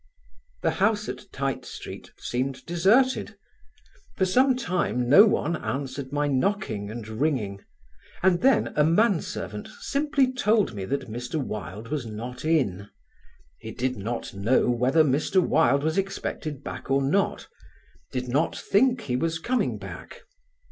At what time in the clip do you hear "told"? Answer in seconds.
10.33-10.73